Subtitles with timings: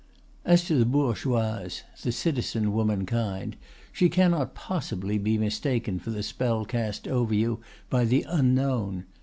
[0.45, 3.55] "As to the bourgeoise, the citizen womankind,
[3.93, 9.05] she cannot possibly be mistaken for the spell cast over you by the Unknown.